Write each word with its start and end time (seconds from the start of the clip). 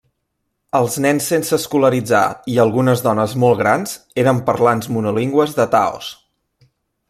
Els 0.77 0.95
nens 1.05 1.27
sense 1.31 1.53
escolaritzar 1.57 2.23
i 2.53 2.57
algunes 2.65 3.05
dones 3.09 3.37
molt 3.45 3.61
grans 3.61 3.95
eren 4.25 4.43
parlants 4.51 4.93
monolingües 4.97 5.55
de 5.61 5.71
taos. 5.79 6.13